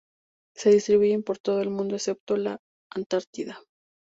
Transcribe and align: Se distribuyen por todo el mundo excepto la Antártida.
Se 0.55 0.71
distribuyen 0.71 1.21
por 1.21 1.37
todo 1.37 1.61
el 1.61 1.69
mundo 1.69 1.95
excepto 1.95 2.35
la 2.35 2.57
Antártida. 2.91 3.59